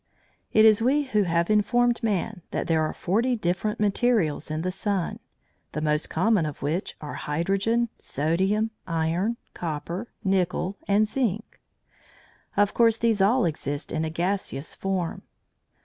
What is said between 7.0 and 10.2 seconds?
are hydrogen, sodium, iron, copper,